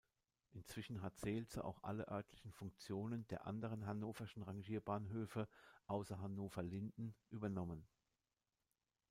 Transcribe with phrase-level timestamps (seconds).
[0.53, 5.47] Inzwischen hat Seelze auch alle örtlichen Funktionen der anderen hannoverschen Rangierbahnhöfe,
[5.85, 7.85] außer Hannover-Linden, übernommen.